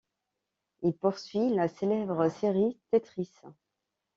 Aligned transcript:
Il 0.81 0.95
poursuit 0.97 1.53
la 1.53 1.67
célèbre 1.67 2.27
série 2.29 2.75
Tetris. 2.89 3.31